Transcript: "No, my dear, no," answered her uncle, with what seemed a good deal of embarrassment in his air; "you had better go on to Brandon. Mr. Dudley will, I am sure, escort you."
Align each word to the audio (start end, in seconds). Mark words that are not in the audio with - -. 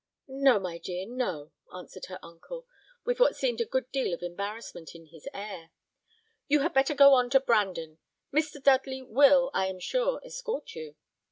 "No, 0.27 0.57
my 0.57 0.79
dear, 0.79 1.05
no," 1.05 1.51
answered 1.71 2.07
her 2.07 2.17
uncle, 2.23 2.65
with 3.05 3.19
what 3.19 3.35
seemed 3.35 3.61
a 3.61 3.65
good 3.65 3.91
deal 3.91 4.15
of 4.15 4.23
embarrassment 4.23 4.95
in 4.95 5.05
his 5.05 5.27
air; 5.31 5.69
"you 6.47 6.61
had 6.61 6.73
better 6.73 6.95
go 6.95 7.13
on 7.13 7.29
to 7.29 7.39
Brandon. 7.39 7.99
Mr. 8.33 8.59
Dudley 8.59 9.03
will, 9.03 9.51
I 9.53 9.67
am 9.67 9.77
sure, 9.79 10.19
escort 10.25 10.73
you." 10.73 10.95